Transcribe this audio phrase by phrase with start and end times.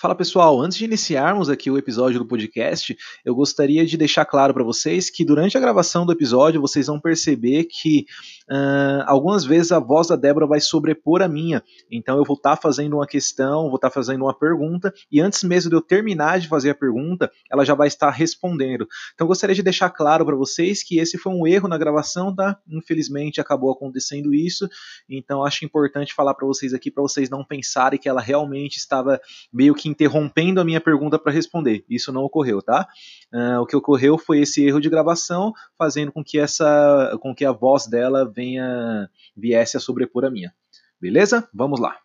[0.00, 4.54] Fala pessoal, antes de iniciarmos aqui o episódio do podcast, eu gostaria de deixar claro
[4.54, 8.06] para vocês que durante a gravação do episódio vocês vão perceber que
[8.50, 11.62] uh, algumas vezes a voz da Débora vai sobrepor a minha.
[11.92, 15.20] Então eu vou estar tá fazendo uma questão, vou estar tá fazendo uma pergunta, e
[15.20, 18.88] antes mesmo de eu terminar de fazer a pergunta, ela já vai estar respondendo.
[19.12, 22.58] Então gostaria de deixar claro para vocês que esse foi um erro na gravação, tá?
[22.66, 24.66] Infelizmente acabou acontecendo isso,
[25.06, 29.20] então acho importante falar para vocês aqui, para vocês não pensarem que ela realmente estava
[29.52, 31.84] meio que interrompendo a minha pergunta para responder.
[31.88, 32.88] Isso não ocorreu, tá?
[33.32, 37.44] Uh, o que ocorreu foi esse erro de gravação, fazendo com que essa, com que
[37.44, 40.52] a voz dela venha viesse a sobrepor a minha.
[41.00, 41.48] Beleza?
[41.52, 41.96] Vamos lá.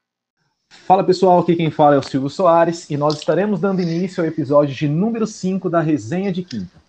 [0.69, 4.27] Fala pessoal, aqui quem fala é o Silvio Soares e nós estaremos dando início ao
[4.27, 6.84] episódio de número 5 da Resenha de Quinta.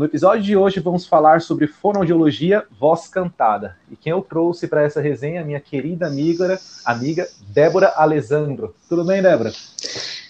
[0.00, 3.76] No episódio de hoje vamos falar sobre fonoaudiologia voz cantada.
[3.90, 8.74] E quem eu trouxe para essa resenha é minha querida amiga, amiga Débora Alessandro.
[8.88, 9.52] Tudo bem, Débora?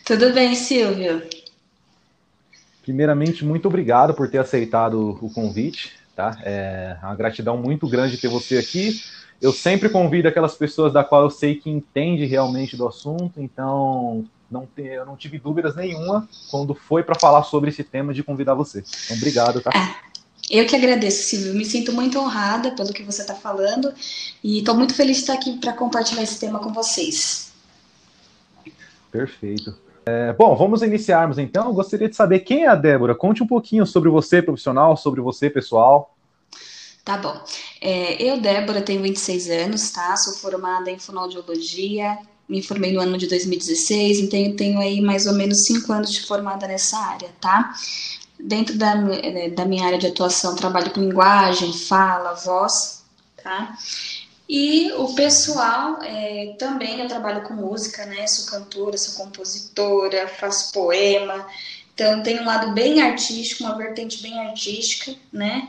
[0.05, 1.23] Tudo bem, Silvio.
[2.83, 5.93] Primeiramente, muito obrigado por ter aceitado o convite.
[6.17, 6.37] Tá?
[6.43, 9.01] É uma gratidão muito grande ter você aqui.
[9.41, 14.25] Eu sempre convido aquelas pessoas da qual eu sei que entende realmente do assunto, então
[14.51, 18.23] não te, eu não tive dúvidas nenhuma quando foi para falar sobre esse tema de
[18.23, 18.83] convidar você.
[19.05, 19.71] Então, obrigado, tá?
[19.75, 20.11] É.
[20.51, 21.55] Eu que agradeço, Silvio.
[21.55, 23.95] Me sinto muito honrada pelo que você está falando
[24.43, 27.53] e estou muito feliz de estar aqui para compartilhar esse tema com vocês.
[29.13, 29.79] Perfeito.
[30.05, 31.67] É, bom, vamos iniciarmos então.
[31.67, 33.15] Eu gostaria de saber quem é a Débora.
[33.15, 36.17] Conte um pouquinho sobre você profissional, sobre você pessoal.
[37.05, 37.41] Tá bom.
[37.81, 40.17] É, eu, Débora, tenho 26 anos, tá?
[40.17, 42.19] Sou formada em fonoaudiologia,
[42.51, 46.23] me formei no ano de 2016, então tenho aí mais ou menos cinco anos de
[46.23, 47.73] formada nessa área, tá?
[48.39, 53.05] Dentro da, eh, da minha área de atuação, trabalho com linguagem, fala, voz,
[53.43, 53.77] tá?
[54.49, 58.27] E o pessoal, é, também eu trabalho com música, né?
[58.27, 61.47] Sou cantora, sou compositora, faço poema.
[61.95, 65.69] Então tem um lado bem artístico, uma vertente bem artística, né?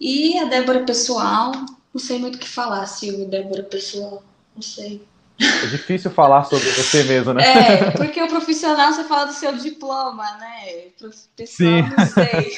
[0.00, 1.52] E a Débora pessoal,
[1.94, 4.24] não sei muito o que falar, Silvio, Débora pessoal,
[4.56, 5.06] não sei.
[5.42, 7.42] É difícil falar sobre você mesmo, né?
[7.44, 10.90] É, porque o profissional você fala do seu diploma, né?
[11.36, 11.82] Pessoal, Sim.
[11.82, 12.56] não sei.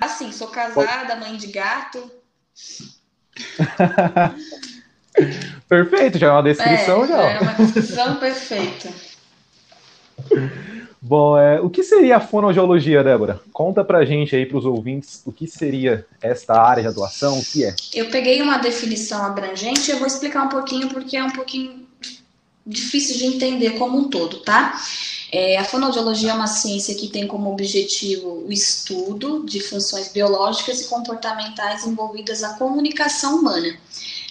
[0.00, 2.10] Assim, sou casada, mãe de gato.
[5.68, 7.22] Perfeito, já é uma descrição é, já.
[7.22, 8.88] É uma descrição perfeita.
[11.06, 13.38] Bom, é, o que seria a fonoaudiologia, Débora?
[13.52, 17.62] Conta pra gente aí, pros ouvintes, o que seria esta área de atuação, o que
[17.62, 17.76] é?
[17.92, 21.86] Eu peguei uma definição abrangente e eu vou explicar um pouquinho porque é um pouquinho
[22.66, 24.80] difícil de entender como um todo, tá?
[25.30, 30.80] É, a fonoaudiologia é uma ciência que tem como objetivo o estudo de funções biológicas
[30.80, 33.76] e comportamentais envolvidas à comunicação humana.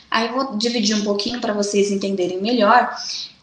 [0.09, 2.95] Aí eu vou dividir um pouquinho para vocês entenderem melhor.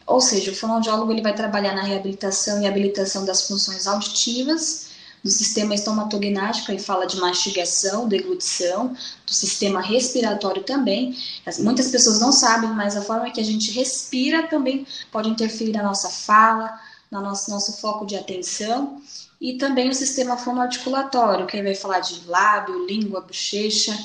[0.05, 4.91] Ou seja, o fonoaudiólogo ele vai trabalhar na reabilitação e habilitação das funções auditivas,
[5.23, 8.95] do sistema estomatognático, aí fala de mastigação, deglutição,
[9.25, 11.15] do sistema respiratório também.
[11.59, 15.83] Muitas pessoas não sabem, mas a forma que a gente respira também pode interferir na
[15.83, 16.79] nossa fala,
[17.11, 18.99] no nosso, nosso foco de atenção.
[19.39, 23.95] E também o sistema fonoarticulatório, que aí vai falar de lábio, língua, bochecha,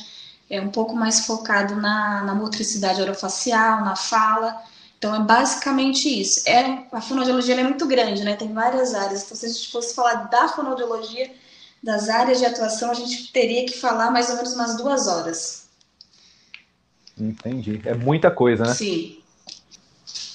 [0.49, 4.63] é um pouco mais focado na, na motricidade orofacial, na fala
[4.99, 6.49] então é basicamente isso.
[6.49, 8.35] É, a fonoaudiologia é muito grande, né?
[8.35, 9.25] Tem várias áreas.
[9.25, 11.31] Então, se a gente fosse falar da fonoaudiologia,
[11.83, 15.69] das áreas de atuação, a gente teria que falar mais ou menos umas duas horas.
[17.19, 17.81] Entendi.
[17.85, 18.75] É muita coisa, né?
[18.75, 19.19] Sim.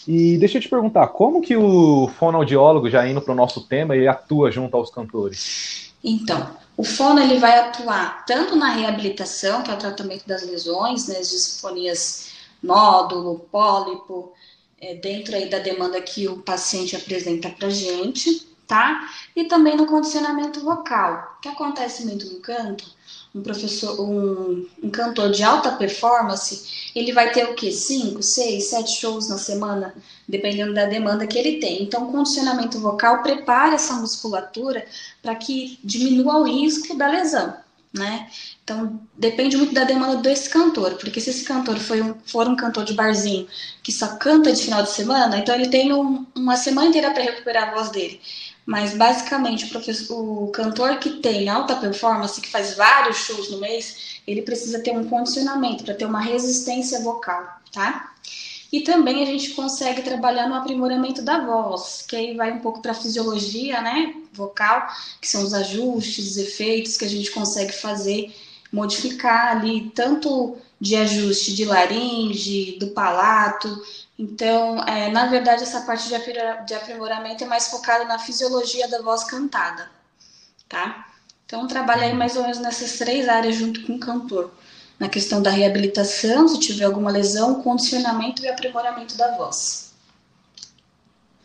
[0.07, 3.95] E deixa eu te perguntar, como que o fonoaudiólogo, já indo para o nosso tema,
[3.95, 5.91] ele atua junto aos cantores?
[6.03, 11.07] Então, o fono ele vai atuar tanto na reabilitação, que é o tratamento das lesões,
[11.07, 12.30] né, as disfonias
[12.61, 14.33] nódulo, pólipo,
[14.79, 19.09] é, dentro aí da demanda que o paciente apresenta para gente, tá?
[19.35, 22.85] E também no condicionamento vocal, que acontece muito no canto.
[23.33, 27.71] Um professor, um, um cantor de alta performance, ele vai ter o quê?
[27.71, 29.93] Cinco, seis, sete shows na semana,
[30.27, 31.83] dependendo da demanda que ele tem.
[31.83, 34.85] Então, o condicionamento vocal prepara essa musculatura
[35.21, 37.53] para que diminua o risco da lesão
[37.93, 38.29] né?
[38.63, 42.55] Então depende muito da demanda desse cantor, porque se esse cantor foi um, for um
[42.55, 43.47] cantor de barzinho
[43.83, 47.23] que só canta de final de semana, então ele tem um, uma semana inteira para
[47.23, 48.21] recuperar a voz dele.
[48.65, 49.69] Mas basicamente
[50.09, 54.79] o, o cantor que tem alta performance, que faz vários shows no mês, ele precisa
[54.81, 58.10] ter um condicionamento para ter uma resistência vocal, tá?
[58.71, 62.81] E também a gente consegue trabalhar no aprimoramento da voz, que aí vai um pouco
[62.81, 64.87] para a fisiologia, né, vocal,
[65.19, 68.33] que são os ajustes, os efeitos que a gente consegue fazer,
[68.71, 73.83] modificar ali, tanto de ajuste de laringe, do palato.
[74.17, 79.25] Então, é, na verdade, essa parte de aprimoramento é mais focada na fisiologia da voz
[79.25, 79.91] cantada,
[80.69, 81.07] tá?
[81.45, 84.51] Então, trabalha aí mais ou menos nessas três áreas junto com o cantor.
[85.01, 89.91] Na questão da reabilitação, se tiver alguma lesão, condicionamento e aprimoramento da voz.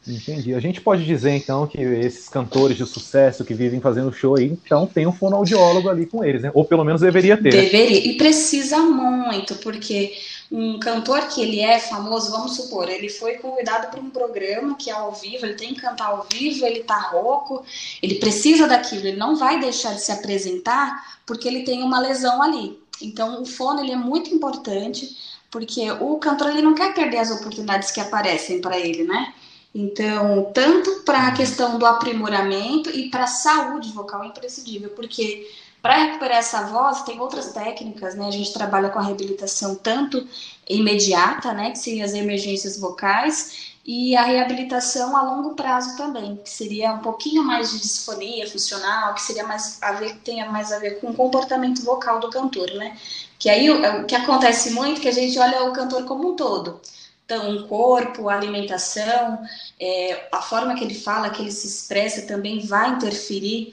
[0.06, 0.54] Entendi.
[0.54, 4.44] A gente pode dizer então que esses cantores de sucesso que vivem fazendo show aí,
[4.44, 6.50] então tem um fonoaudiólogo ali com eles, né?
[6.52, 7.50] Ou pelo menos deveria ter.
[7.50, 8.06] Deveria.
[8.06, 10.12] E precisa muito, porque
[10.52, 14.90] um cantor que ele é famoso, vamos supor, ele foi convidado para um programa que
[14.90, 17.64] é ao vivo, ele tem que cantar ao vivo, ele tá rouco,
[18.00, 22.40] ele precisa daquilo, ele não vai deixar de se apresentar porque ele tem uma lesão
[22.40, 22.78] ali.
[23.00, 25.16] Então o fono ele é muito importante,
[25.50, 29.34] porque o cantor ele não quer perder as oportunidades que aparecem para ele, né?
[29.75, 35.46] Então, tanto para a questão do aprimoramento e para a saúde vocal é imprescindível, porque
[35.82, 38.26] para recuperar essa voz tem outras técnicas, né?
[38.26, 40.26] A gente trabalha com a reabilitação tanto
[40.69, 46.50] imediata, né, que seriam as emergências vocais, e a reabilitação a longo prazo também, que
[46.50, 50.80] seria um pouquinho mais de disfonia funcional, que seria mais a ver, tenha mais a
[50.80, 52.98] ver com o comportamento vocal do cantor, né?
[53.38, 56.32] Que aí o, o que acontece muito é que a gente olha o cantor como
[56.32, 56.80] um todo.
[57.24, 59.40] Então, o corpo, a alimentação,
[59.78, 63.72] é, a forma que ele fala, que ele se expressa também vai interferir.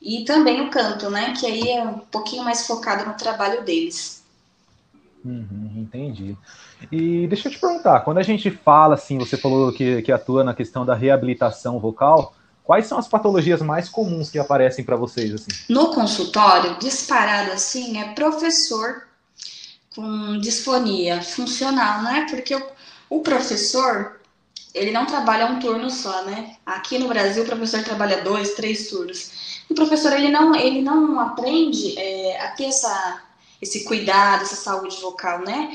[0.00, 1.34] E também o canto, né?
[1.38, 4.22] Que aí é um pouquinho mais focado no trabalho deles.
[5.22, 6.36] Uhum, entendi.
[6.90, 10.42] E deixa eu te perguntar, quando a gente fala assim, você falou que, que atua
[10.42, 12.34] na questão da reabilitação vocal,
[12.64, 15.34] quais são as patologias mais comuns que aparecem para vocês?
[15.34, 15.50] Assim?
[15.68, 19.02] No consultório, disparado assim, é professor
[19.94, 22.26] com disfonia funcional, né?
[22.30, 22.62] Porque o,
[23.10, 24.20] o professor,
[24.72, 26.56] ele não trabalha um turno só, né?
[26.64, 29.64] Aqui no Brasil, o professor trabalha dois, três turnos.
[29.68, 33.22] O professor, ele não, ele não aprende é, a ter essa,
[33.60, 35.70] esse cuidado, essa saúde vocal, né?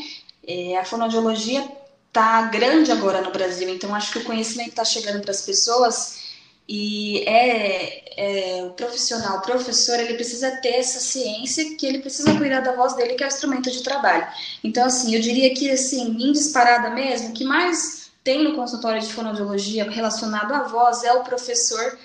[0.48, 1.70] É, a fonoaudiologia
[2.12, 6.26] tá grande agora no Brasil, então acho que o conhecimento está chegando para as pessoas
[6.68, 12.36] e é, é, o profissional, o professor, ele precisa ter essa ciência que ele precisa
[12.36, 14.28] cuidar da voz dele, que é o instrumento de trabalho.
[14.64, 19.00] Então, assim, eu diria que, assim, em disparada mesmo, o que mais tem no consultório
[19.00, 21.98] de fonoaudiologia relacionado à voz é o professor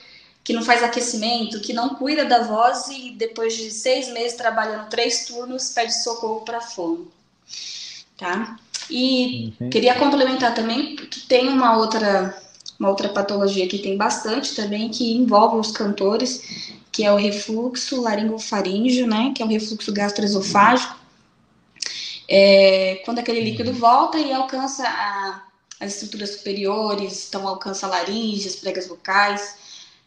[0.45, 4.89] que não faz aquecimento, que não cuida da voz e depois de seis meses trabalhando
[4.91, 7.11] três turnos, pede socorro para fono.
[8.21, 8.57] Tá?
[8.91, 9.71] E uhum.
[9.71, 12.39] queria complementar também que tem uma outra
[12.79, 18.01] uma outra patologia que tem bastante também, que envolve os cantores, que é o refluxo
[18.01, 20.99] laringofaríngeo, né, que é o refluxo gastroesofágico.
[22.27, 25.43] É, quando aquele líquido volta e alcança a,
[25.79, 29.57] as estruturas superiores, então alcança a laringe, as pregas vocais,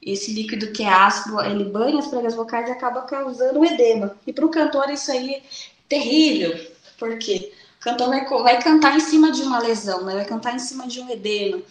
[0.02, 4.18] esse líquido que é ácido, ele banha as pregas vocais e acaba causando um edema.
[4.26, 5.42] E para o cantor isso aí é
[5.88, 6.60] terrível,
[6.98, 10.16] porque cantor vai, vai cantar em cima de uma lesão, né?
[10.16, 11.62] vai cantar em cima de um edema.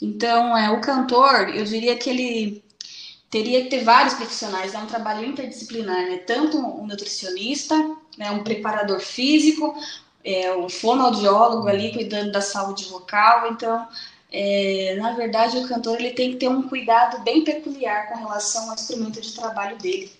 [0.00, 2.64] Então, é, o cantor, eu diria que ele
[3.30, 6.18] teria que ter vários profissionais, é um trabalho interdisciplinar, né?
[6.18, 7.74] Tanto um nutricionista,
[8.16, 9.74] né, um preparador físico,
[10.24, 13.48] é, um fonoaudiólogo ali cuidando da saúde vocal.
[13.50, 13.86] Então,
[14.32, 18.68] é, na verdade, o cantor ele tem que ter um cuidado bem peculiar com relação
[18.68, 20.10] ao instrumento de trabalho dele.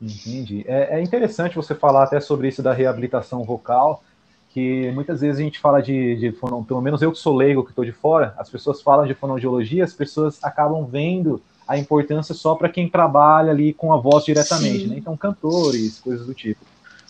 [0.00, 0.64] Entendi.
[0.66, 4.02] É, é interessante você falar até sobre isso da reabilitação vocal,
[4.52, 7.70] que muitas vezes a gente fala de, de pelo menos eu que sou leigo, que
[7.70, 12.54] estou de fora, as pessoas falam de fonoaudiologia, as pessoas acabam vendo a importância só
[12.54, 14.96] para quem trabalha ali com a voz diretamente, né?
[14.98, 16.60] Então, cantores, coisas do tipo.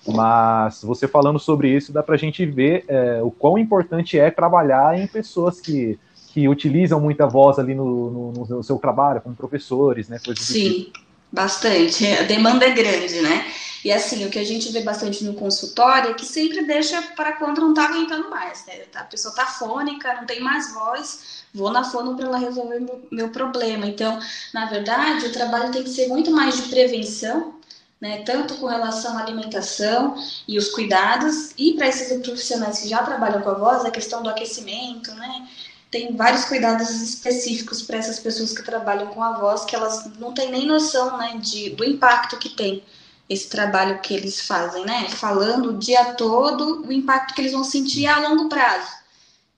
[0.06, 4.30] Mas você falando sobre isso, dá para a gente ver é, o quão importante é
[4.30, 5.98] trabalhar em pessoas que,
[6.32, 10.18] que utilizam muita voz ali no, no, no seu trabalho, como professores, né?
[10.24, 11.00] Coisas Sim, tipo.
[11.32, 12.06] bastante.
[12.06, 13.46] A demanda é grande, né?
[13.84, 17.32] E assim, o que a gente vê bastante no consultório é que sempre deixa para
[17.32, 18.84] quando não tá aguentando mais, né?
[18.94, 23.30] A pessoa tá fônica, não tem mais voz, vou na fono para ela resolver meu
[23.30, 23.86] problema.
[23.86, 24.20] Então,
[24.54, 27.56] na verdade, o trabalho tem que ser muito mais de prevenção,
[28.00, 28.22] né?
[28.22, 30.14] Tanto com relação à alimentação
[30.46, 34.22] e os cuidados, e para esses profissionais que já trabalham com a voz, a questão
[34.22, 35.48] do aquecimento, né?
[35.90, 40.32] tem vários cuidados específicos para essas pessoas que trabalham com a voz que elas não
[40.32, 42.82] têm nem noção né, de, do impacto que tem
[43.28, 45.08] esse trabalho que eles fazem, né?
[45.08, 48.90] Falando o dia todo o impacto que eles vão sentir a longo prazo.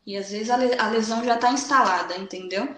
[0.07, 2.69] E às vezes a lesão já está instalada, entendeu?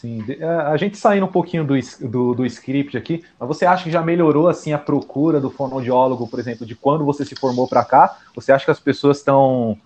[0.00, 0.24] Sim,
[0.66, 1.74] a gente saindo um pouquinho do,
[2.08, 6.26] do, do, script aqui, mas você acha que já melhorou assim a procura do fonoaudiólogo,
[6.26, 8.16] por exemplo, de quando você se formou para cá?
[8.34, 9.76] Você acha que as pessoas estão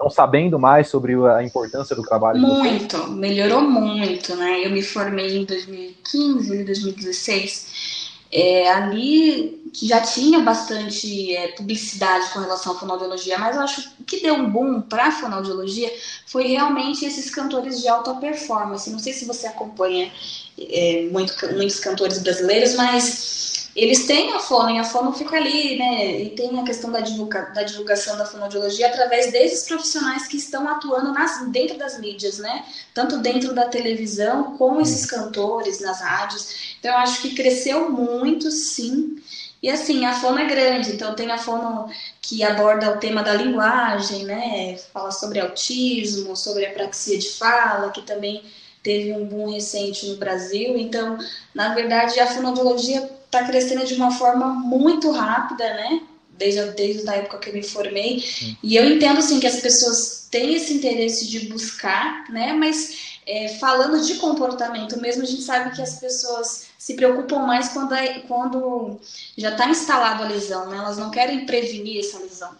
[0.00, 2.40] estão sabendo mais sobre a importância do trabalho?
[2.40, 4.64] Muito, melhorou muito, né?
[4.64, 8.10] Eu me formei em 2015, 2016.
[8.32, 14.20] é, ali já tinha bastante é, publicidade com relação à fonoaudiologia, mas eu acho que
[14.20, 15.92] deu um boom para a fonoaudiologia
[16.26, 18.90] foi realmente esses cantores de alta performance.
[18.90, 20.10] Não sei se você acompanha
[20.58, 25.78] é, muito, muitos cantores brasileiros, mas eles têm a fono, e a fono fica ali,
[25.78, 26.22] né?
[26.22, 30.68] E tem a questão da, divulga, da divulgação da fonoaudiologia através desses profissionais que estão
[30.68, 32.64] atuando nas, dentro das mídias, né?
[32.92, 36.74] Tanto dentro da televisão, como esses cantores nas rádios.
[36.78, 39.16] Então, eu acho que cresceu muito, sim.
[39.62, 41.88] E assim, a fono é grande, então tem a fono
[42.20, 44.76] que aborda o tema da linguagem, né?
[44.92, 48.42] Fala sobre autismo, sobre apraxia de fala, que também
[48.82, 50.76] teve um boom recente no Brasil.
[50.76, 51.18] Então,
[51.54, 56.02] na verdade, a fonoaudiologia está crescendo de uma forma muito rápida, né?
[56.30, 58.20] Desde, desde a época que eu me formei.
[58.20, 58.56] Sim.
[58.62, 62.52] E eu entendo, sim, que as pessoas têm esse interesse de buscar, né?
[62.52, 67.68] Mas é, falando de comportamento mesmo, a gente sabe que as pessoas se preocupam mais
[67.68, 68.98] quando, é, quando
[69.36, 70.78] já está instalado a lesão, né?
[70.78, 72.50] Elas não querem prevenir essa lesão.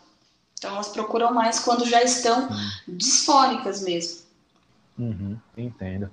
[0.57, 2.49] Então, elas procuram mais quando já estão
[2.87, 4.21] disfóricas mesmo.
[4.99, 6.11] Uhum, entendo.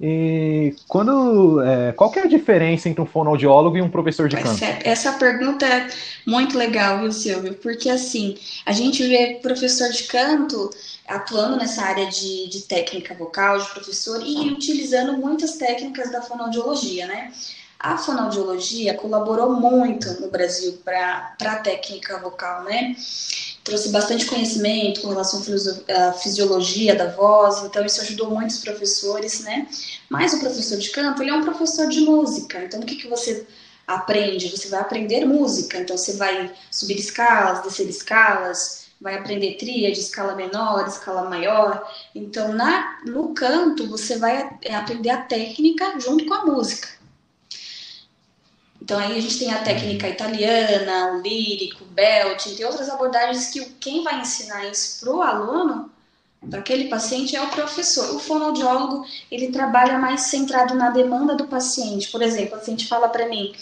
[0.00, 4.36] E quando, é, qual que é a diferença entre um fonoaudiólogo e um professor de
[4.36, 4.64] canto?
[4.64, 5.88] Essa, essa pergunta é
[6.26, 7.54] muito legal, viu, Silvio?
[7.54, 8.36] Porque assim,
[8.66, 10.70] a gente vê professor de canto
[11.06, 17.06] atuando nessa área de, de técnica vocal, de professor, e utilizando muitas técnicas da fonoaudiologia,
[17.06, 17.32] né?
[17.78, 22.96] A fonoaudiologia colaborou muito no Brasil para a técnica vocal, né?
[23.64, 25.42] Trouxe bastante conhecimento com relação
[25.88, 29.66] à fisiologia da voz, então isso ajudou muitos professores, né?
[30.10, 33.08] Mas o professor de canto, ele é um professor de música, então o que, que
[33.08, 33.46] você
[33.86, 34.50] aprende?
[34.50, 40.34] Você vai aprender música, então você vai subir escalas, descer escalas, vai aprender tríade, escala
[40.34, 41.90] menor, escala maior.
[42.14, 46.88] Então, na, no canto, você vai aprender a técnica junto com a música.
[48.84, 53.48] Então aí a gente tem a técnica italiana, o lírico, o belt, tem outras abordagens
[53.48, 55.90] que quem vai ensinar isso para o aluno,
[56.50, 58.14] para aquele paciente, é o professor.
[58.14, 62.10] O fonoaudiólogo, ele trabalha mais centrado na demanda do paciente.
[62.10, 63.54] Por exemplo, o paciente fala para mim,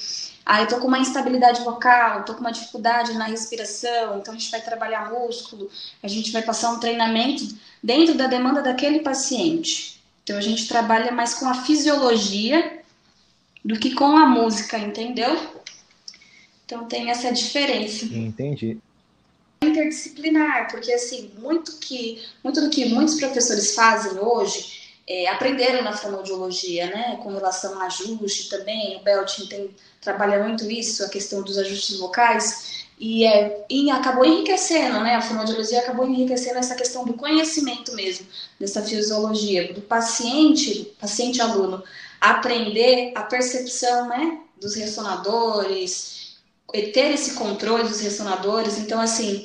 [0.45, 4.37] ah, eu tô com uma instabilidade vocal, tô com uma dificuldade na respiração, então a
[4.37, 5.71] gente vai trabalhar músculo,
[6.03, 7.47] a gente vai passar um treinamento
[7.81, 10.03] dentro da demanda daquele paciente.
[10.25, 12.82] Então a gente trabalha mais com a fisiologia
[13.65, 15.39] do que com a música, entendeu?
[16.65, 18.05] Então tem essa diferença.
[18.07, 18.79] Entendi.
[19.63, 25.97] Interdisciplinar, porque assim, muito que muito do que muitos professores fazem hoje é, aprenderam na
[25.97, 31.43] fonoaudiologia, né, com relação a ajuste também, o Beltin tem, trabalha muito isso, a questão
[31.43, 37.05] dos ajustes vocais, e, é, e acabou enriquecendo, né, a fonoaudiologia acabou enriquecendo essa questão
[37.05, 38.27] do conhecimento mesmo,
[38.61, 41.83] dessa fisiologia, do paciente, paciente-aluno,
[42.23, 46.37] aprender a percepção né, dos ressonadores,
[46.73, 48.79] ter esse controle dos ressonadores.
[48.79, 49.45] Então, assim,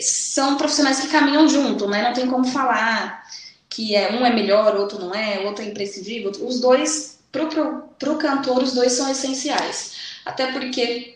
[0.00, 2.02] são profissionais que caminham junto, né?
[2.02, 3.22] Não tem como falar
[3.68, 6.30] que é, um é melhor, outro não é, outro é imprescindível.
[6.46, 9.92] Os dois, para o cantor, os dois são essenciais.
[10.26, 11.11] Até porque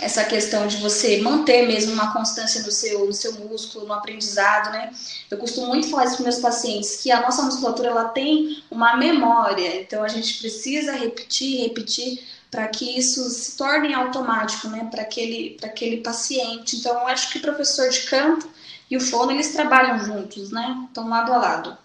[0.00, 4.70] essa questão de você manter mesmo uma constância no seu, no seu músculo, no aprendizado,
[4.72, 4.90] né?
[5.30, 8.96] Eu costumo muito falar isso para meus pacientes, que a nossa musculatura ela tem uma
[8.96, 15.02] memória, então a gente precisa repetir, repetir para que isso se torne automático, né, para
[15.02, 16.76] aquele, aquele paciente.
[16.76, 18.48] Então, eu acho que o professor de canto
[18.90, 21.78] e o fono, eles trabalham juntos, né, estão lado a lado.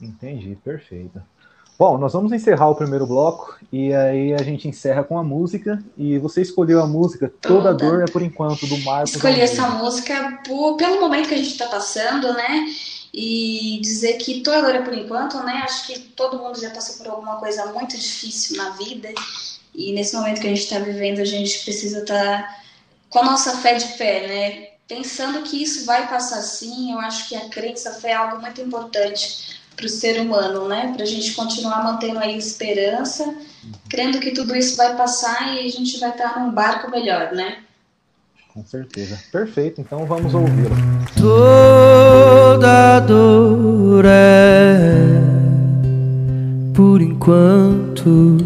[0.00, 1.20] Entendi, perfeito.
[1.76, 5.82] Bom, nós vamos encerrar o primeiro bloco e aí a gente encerra com a música.
[5.98, 7.74] E você escolheu a música Toda, Toda.
[7.74, 9.16] Dor é por enquanto, do Marcos.
[9.16, 12.66] Escolhi essa música por, pelo momento que a gente está passando, né?
[13.12, 15.62] E dizer que toda dor é por enquanto, né?
[15.64, 19.12] Acho que todo mundo já passou por alguma coisa muito difícil na vida.
[19.74, 22.56] E nesse momento que a gente está vivendo, a gente precisa estar tá
[23.10, 24.68] com a nossa fé de fé, né?
[24.86, 28.40] Pensando que isso vai passar sim, eu acho que a crença, a fé é algo
[28.40, 30.92] muito importante para o ser humano, né?
[30.94, 33.34] Para a gente continuar mantendo aí esperança,
[33.88, 37.58] crendo que tudo isso vai passar e a gente vai estar num barco melhor, né?
[38.52, 39.18] Com certeza.
[39.32, 40.76] Perfeito, então vamos ouvi-lo.
[41.20, 44.94] Toda dor é
[46.72, 48.38] por enquanto.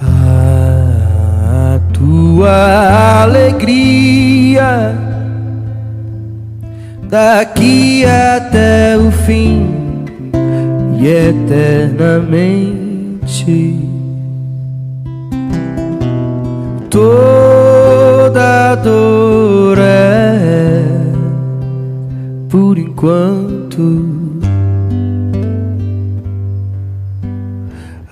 [0.00, 4.31] A tua alegria
[7.12, 9.68] daqui até o fim
[10.98, 12.58] e eternamente.
[16.88, 20.84] Toda dor é
[22.48, 24.08] por enquanto.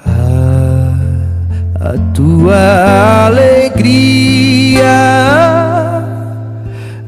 [0.05, 0.95] A,
[1.89, 4.31] a tua alegria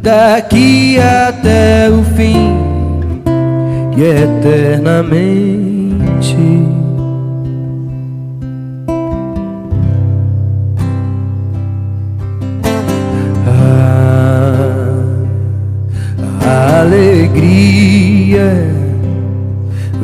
[0.03, 2.59] daqui até o fim
[3.97, 5.63] e eternamente.
[16.45, 18.51] A alegria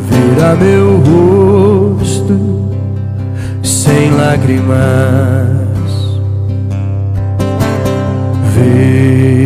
[0.09, 2.39] ver a meu rosto
[3.63, 5.58] sem lágrimas,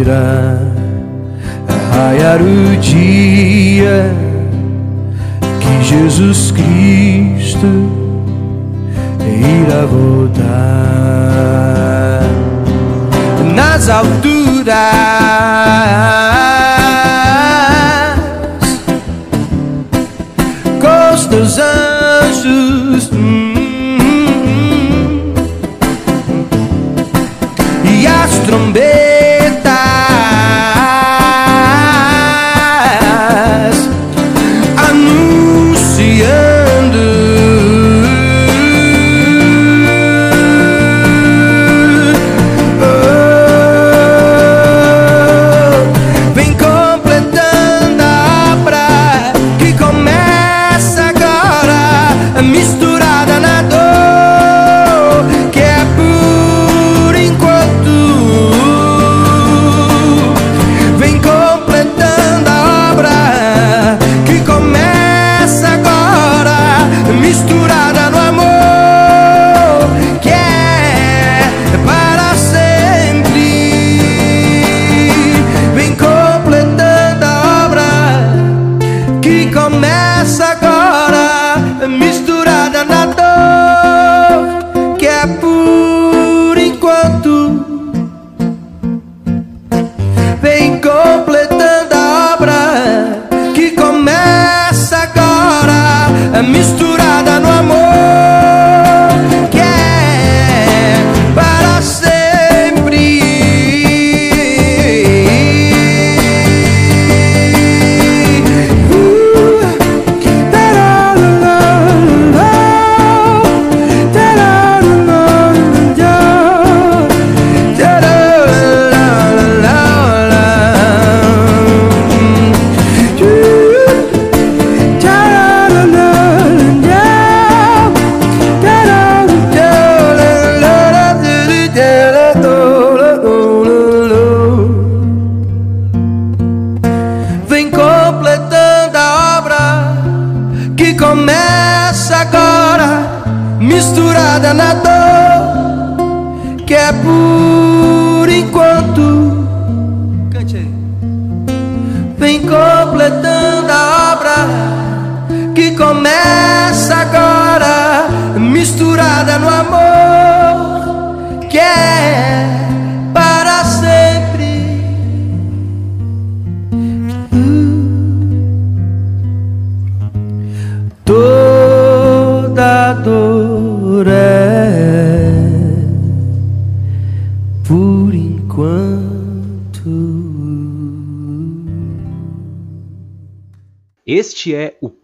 [0.03, 0.59] ver a
[1.95, 4.13] raiar o dia
[5.61, 7.67] que Jesus Cristo
[9.21, 10.43] irá voltar
[13.55, 14.77] nas alturas
[20.81, 23.11] com os anjos.
[23.13, 23.55] hum,
[27.85, 29.22] e as trombetas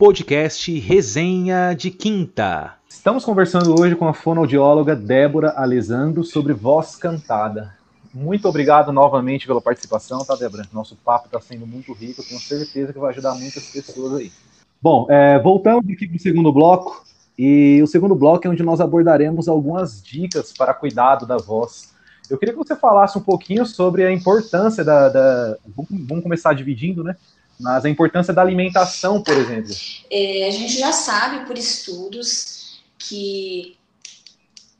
[0.08, 2.76] podcast Resenha de Quinta.
[2.88, 7.74] Estamos conversando hoje com a fonoaudióloga Débora Alessandro sobre voz cantada.
[8.14, 10.66] Muito obrigado novamente pela participação, tá, Débora?
[10.72, 14.32] Nosso papo está sendo muito rico, tenho certeza que vai ajudar muitas pessoas aí.
[14.80, 17.04] Bom, é, voltamos aqui para o segundo bloco,
[17.38, 21.92] e o segundo bloco é onde nós abordaremos algumas dicas para cuidado da voz.
[22.30, 25.10] Eu queria que você falasse um pouquinho sobre a importância da.
[25.10, 27.14] da- vamos começar dividindo, né?
[27.58, 29.74] Mas a importância da alimentação, por exemplo.
[30.10, 33.78] É, a gente já sabe por estudos que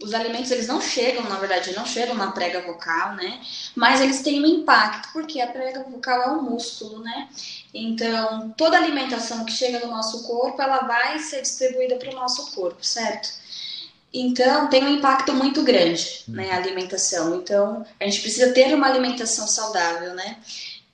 [0.00, 3.40] os alimentos eles não chegam, na verdade, não chegam na prega vocal, né?
[3.74, 7.28] Mas eles têm um impacto, porque a prega vocal é um músculo, né?
[7.74, 12.52] Então, toda alimentação que chega no nosso corpo, ela vai ser distribuída para o nosso
[12.52, 13.28] corpo, certo?
[14.12, 17.36] Então, tem um impacto muito grande, né, a alimentação.
[17.36, 20.38] Então, a gente precisa ter uma alimentação saudável, né?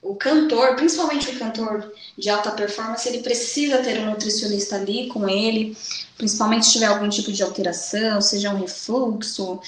[0.04, 5.26] O cantor, principalmente o cantor de alta performance, ele precisa ter um nutricionista ali com
[5.26, 5.74] ele,
[6.18, 9.58] principalmente se tiver algum tipo de alteração, seja um refluxo,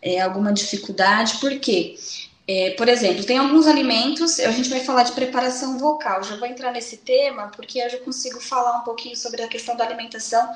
[0.00, 1.38] é, alguma dificuldade.
[1.38, 1.98] Por quê?
[2.46, 6.46] É, por exemplo, tem alguns alimentos, a gente vai falar de preparação vocal, já vou
[6.46, 10.48] entrar nesse tema porque eu já consigo falar um pouquinho sobre a questão da alimentação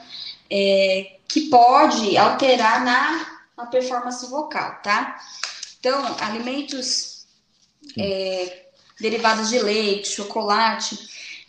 [0.48, 5.20] é, que pode alterar na, na performance vocal, tá?
[5.80, 7.26] Então, alimentos
[7.98, 8.63] é,
[9.04, 10.98] derivados de leite, chocolate, o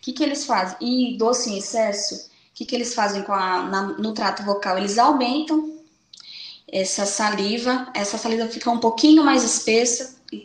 [0.02, 0.76] que, que eles fazem?
[0.82, 2.20] E doce em excesso, o
[2.54, 4.78] que, que eles fazem com a, na, no trato vocal?
[4.78, 5.74] Eles aumentam
[6.68, 10.36] essa saliva, essa saliva fica um pouquinho mais espessa, a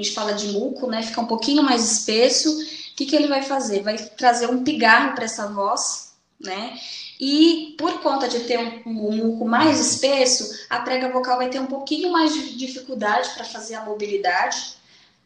[0.00, 1.02] gente fala de muco, né?
[1.02, 2.48] Fica um pouquinho mais espesso.
[2.48, 3.82] O que, que ele vai fazer?
[3.82, 6.78] Vai trazer um pigarro para essa voz, né?
[7.18, 11.58] E por conta de ter um, um muco mais espesso, a prega vocal vai ter
[11.58, 14.79] um pouquinho mais de dificuldade para fazer a mobilidade,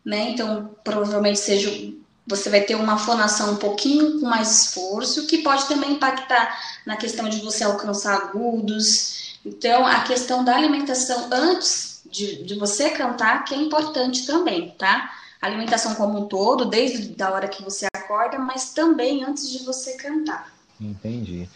[0.05, 0.31] né?
[0.31, 1.95] Então, provavelmente seja
[2.27, 6.97] você vai ter uma fonação um pouquinho com mais esforço, que pode também impactar na
[6.97, 9.39] questão de você alcançar agudos.
[9.45, 15.11] Então, a questão da alimentação antes de, de você cantar, que é importante também, tá?
[15.41, 19.63] A alimentação como um todo, desde a hora que você acorda, mas também antes de
[19.65, 20.51] você cantar.
[20.81, 21.47] Entendi.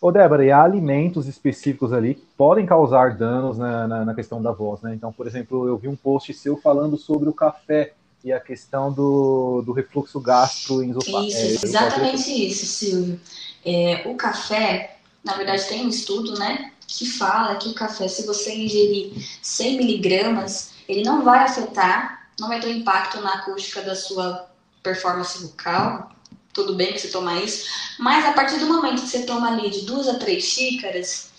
[0.00, 4.40] Ô, Débora, e há alimentos específicos ali que podem causar danos na, na, na, questão
[4.40, 4.94] da voz, né?
[4.94, 7.94] Então, por exemplo, eu vi um post seu falando sobre o café
[8.24, 11.20] e a questão do, do refluxo gastroesofágico.
[11.22, 13.20] Isso, é, exatamente isso, Silvio.
[13.64, 18.26] É, o café, na verdade, tem um estudo, né, que fala que o café, se
[18.26, 23.94] você ingerir 100 miligramas, ele não vai afetar, não vai ter impacto na acústica da
[23.94, 24.48] sua
[24.82, 26.10] performance vocal,
[26.52, 29.70] tudo bem que você tomar isso, mas a partir do momento que você toma ali
[29.70, 31.30] de duas a três xícaras,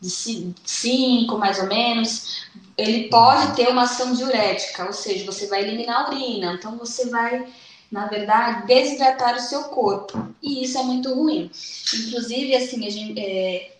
[0.00, 5.62] de cinco mais ou menos, ele pode ter uma ação diurética, ou seja, você vai
[5.62, 7.46] eliminar a urina, então você vai,
[7.92, 11.50] na verdade, desidratar o seu corpo, e isso é muito ruim.
[11.94, 13.72] Inclusive, assim, a gente, é,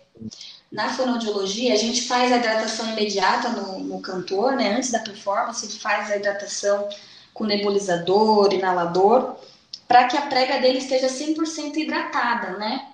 [0.71, 5.65] na fonoaudiologia, a gente faz a hidratação imediata no, no cantor, né, antes da performance,
[5.65, 6.87] ele faz a hidratação
[7.33, 9.37] com nebulizador, inalador,
[9.89, 12.90] para que a prega dele esteja 100% hidratada, né?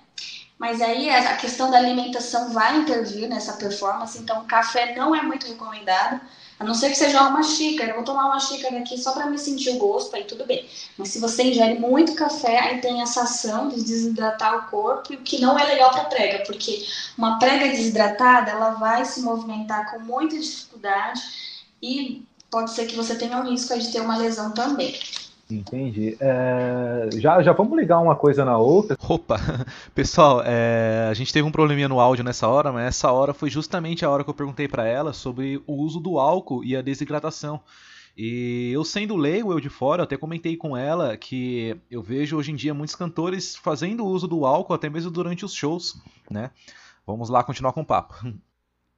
[0.57, 5.47] Mas aí a questão da alimentação vai intervir nessa performance, então café não é muito
[5.47, 6.19] recomendado,
[6.59, 7.91] a não ser que seja uma xícara.
[7.91, 10.67] Eu vou tomar uma xícara aqui só para me sentir o gosto, aí tudo bem.
[10.97, 15.17] Mas se você ingere muito café, aí tem essa ação de desidratar o corpo, o
[15.17, 16.83] que não é legal para prega, porque
[17.15, 21.21] uma prega desidratada, ela vai se movimentar com muita dificuldade
[21.81, 24.99] e pode ser que você tenha o risco de ter uma lesão também.
[25.49, 26.17] Entendi.
[26.19, 28.97] É, já, já vamos ligar uma coisa na outra.
[29.07, 29.37] Opa,
[29.95, 33.49] pessoal, é, a gente teve um probleminha no áudio nessa hora, mas essa hora foi
[33.49, 36.81] justamente a hora que eu perguntei para ela sobre o uso do álcool e a
[36.81, 37.61] desidratação.
[38.17, 42.51] E eu sendo leigo, eu de fora, até comentei com ela que eu vejo hoje
[42.51, 46.49] em dia muitos cantores fazendo uso do álcool até mesmo durante os shows, né?
[47.05, 48.15] Vamos lá continuar com o papo.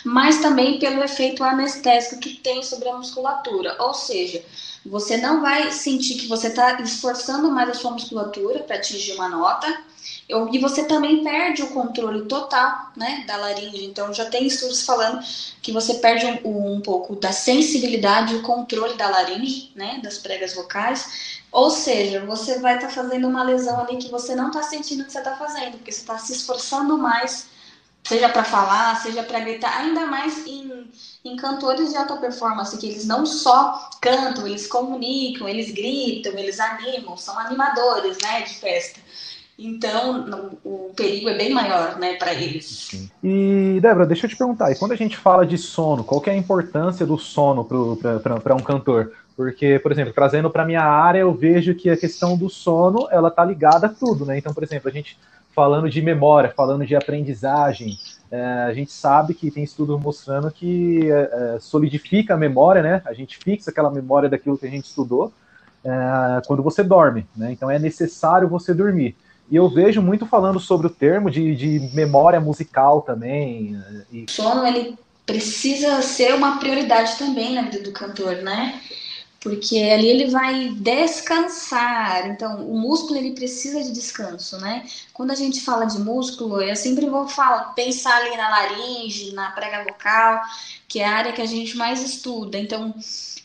[0.04, 4.44] Mas também pelo efeito anestésico que tem sobre a musculatura, ou seja,
[4.86, 9.28] você não vai sentir que você está esforçando mais a sua musculatura para atingir uma
[9.28, 9.68] nota,
[10.30, 13.84] e você também perde o controle total né, da laringe.
[13.84, 15.20] Então, já tem estudos falando
[15.60, 20.54] que você perde um, um pouco da sensibilidade o controle da laringe, né, das pregas
[20.54, 21.42] vocais.
[21.52, 25.04] Ou seja, você vai estar tá fazendo uma lesão ali que você não está sentindo
[25.04, 27.48] que você está fazendo, porque você está se esforçando mais
[28.04, 30.90] seja para falar, seja para gritar, ainda mais em,
[31.24, 36.60] em cantores de alta performance, que eles não só cantam, eles comunicam, eles gritam, eles
[36.60, 39.00] animam, são animadores, né, de festa.
[39.62, 43.10] Então, o perigo é bem maior, né, para eles.
[43.22, 46.30] E, Débora, deixa eu te perguntar, e quando a gente fala de sono, qual que
[46.30, 49.12] é a importância do sono para um cantor?
[49.36, 53.30] Porque, por exemplo, trazendo para minha área, eu vejo que a questão do sono, ela
[53.30, 54.38] tá ligada a tudo, né?
[54.38, 55.18] Então, por exemplo, a gente
[55.56, 57.98] falando de memória, falando de aprendizagem,
[58.32, 63.02] é, a gente sabe que tem estudos mostrando que é, é, solidifica a memória, né?
[63.06, 65.34] A gente fixa aquela memória daquilo que a gente estudou
[65.84, 67.52] é, quando você dorme, né?
[67.52, 69.16] Então é necessário você dormir.
[69.50, 73.76] E eu vejo muito falando sobre o termo de, de memória musical também.
[74.12, 74.26] E...
[74.26, 78.80] O sono, ele precisa ser uma prioridade também na vida do cantor, né?
[79.40, 82.28] Porque ali ele vai descansar.
[82.28, 84.86] Então, o músculo ele precisa de descanso, né?
[85.14, 89.52] Quando a gente fala de músculo, eu sempre vou falar, pensar ali na laringe, na
[89.52, 90.42] prega vocal,
[90.88, 92.58] que é a área que a gente mais estuda.
[92.58, 92.94] Então,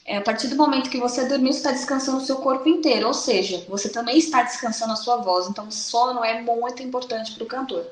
[0.04, 3.07] é, a partir do momento que você dormir, você está descansando o seu corpo inteiro,
[3.07, 5.48] ou seja, você também está descansando a sua voz.
[5.48, 7.87] Então, o sono é muito importante para o cantor.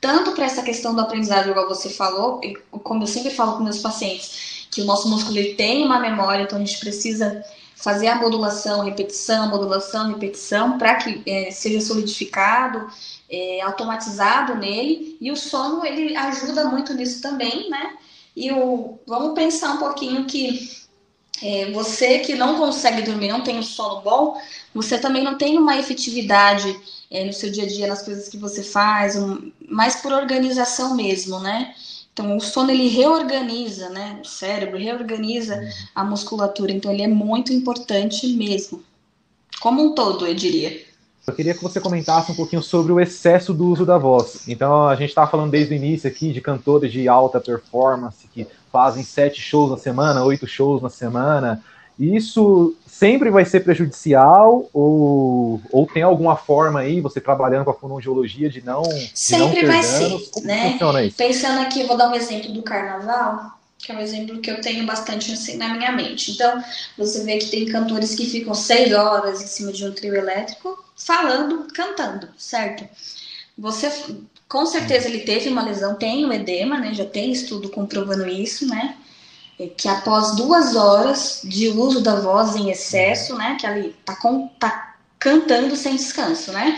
[0.00, 2.40] Tanto para essa questão do aprendizado, igual você falou,
[2.70, 6.42] como eu sempre falo com meus pacientes, que o nosso músculo ele tem uma memória,
[6.42, 7.42] então a gente precisa
[7.74, 12.86] fazer a modulação, repetição, modulação, repetição, para que é, seja solidificado,
[13.30, 17.96] é, automatizado nele, e o sono ele ajuda muito nisso também, né?
[18.36, 20.70] E o, vamos pensar um pouquinho que
[21.42, 24.38] é, você que não consegue dormir, não tem um sono bom,
[24.74, 26.78] você também não tem uma efetividade
[27.10, 30.94] é, no seu dia a dia, nas coisas que você faz, um, mais por organização
[30.94, 31.74] mesmo, né?
[32.16, 34.18] Então, o sono ele reorganiza, né?
[34.22, 35.60] O cérebro reorganiza
[35.94, 38.82] a musculatura, então ele é muito importante mesmo.
[39.60, 40.80] como um todo, eu diria.
[41.26, 44.48] Eu queria que você comentasse um pouquinho sobre o excesso do uso da voz.
[44.48, 48.46] Então, a gente estava falando desde o início aqui de cantores de alta performance que
[48.72, 51.62] fazem sete shows na semana, oito shows na semana.
[51.98, 57.74] Isso sempre vai ser prejudicial ou, ou tem alguma forma aí, você trabalhando com a
[57.74, 58.82] fonoaudiologia, de não
[59.14, 60.28] Sempre de não vai danos?
[60.28, 60.78] ser, né?
[61.16, 64.84] Pensando aqui, vou dar um exemplo do carnaval, que é um exemplo que eu tenho
[64.84, 66.32] bastante assim, na minha mente.
[66.32, 66.62] Então,
[66.98, 70.78] você vê que tem cantores que ficam seis horas em cima de um trio elétrico
[70.96, 72.86] falando, cantando, certo?
[73.58, 73.90] Você,
[74.48, 76.92] com certeza, ele teve uma lesão, tem o edema, né?
[76.92, 78.96] Já tem estudo comprovando isso, né?
[79.58, 84.14] É que após duas horas de uso da voz em excesso, né, que ali tá,
[84.16, 86.76] com, tá cantando sem descanso, né,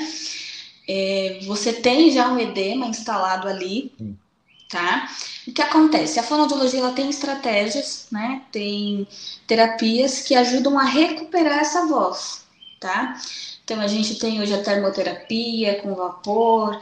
[0.88, 3.92] é, você tem já um edema instalado ali,
[4.68, 5.08] tá?
[5.46, 6.20] O que acontece?
[6.20, 9.06] A fonoaudiologia ela tem estratégias, né, tem
[9.46, 12.44] terapias que ajudam a recuperar essa voz,
[12.78, 13.18] tá?
[13.64, 16.80] Então a gente tem hoje a termoterapia com vapor,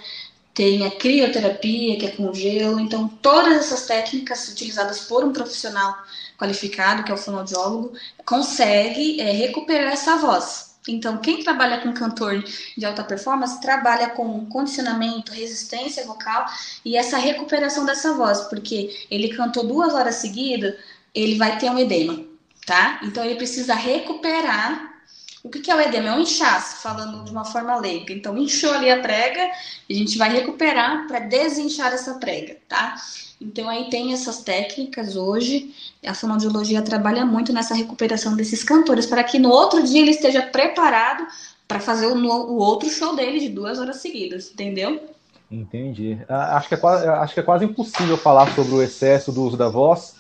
[0.57, 2.81] tem a crioterapia, que é com gelo.
[2.81, 5.95] Então, todas essas técnicas utilizadas por um profissional
[6.39, 7.93] qualificado, que é o fonoaudiólogo,
[8.25, 10.75] consegue é, recuperar essa voz.
[10.89, 12.43] Então, quem trabalha com cantor
[12.75, 16.47] de alta performance trabalha com condicionamento, resistência vocal
[16.83, 20.75] e essa recuperação dessa voz, porque ele cantou duas horas seguidas,
[21.15, 22.25] ele vai ter um edema,
[22.65, 22.99] tá?
[23.03, 24.96] Então, ele precisa recuperar
[25.47, 26.09] o que, é o edema?
[26.09, 28.13] É um inchaço, falando de uma forma leiga.
[28.13, 32.97] Então, inchou ali a prega, a gente vai recuperar para desinchar essa prega, tá?
[33.41, 35.73] Então, aí tem essas técnicas hoje.
[36.05, 40.43] A fonoaudiologia trabalha muito nessa recuperação desses cantores, para que no outro dia ele esteja
[40.43, 41.27] preparado
[41.69, 45.01] para fazer o, o, outro show dele de duas horas seguidas, entendeu?
[45.51, 46.19] Entendi.
[46.29, 49.43] Ah, acho que, é quase, acho que é quase impossível falar sobre o excesso do
[49.45, 50.16] uso da voz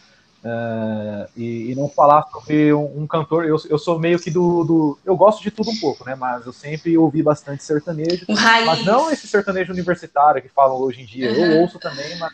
[0.46, 3.46] Uh, e, e, não falar sobre um, um, cantor.
[3.46, 6.14] Eu, eu sou meio que do, do, Eu gosto de tudo um pouco, né?
[6.14, 8.24] Mas eu sempre ouvi bastante sertanejo.
[8.28, 11.32] Mas não esse sertanejo universitário que falam hoje em dia.
[11.32, 11.36] Uhum.
[11.36, 12.32] Eu ouço também, mas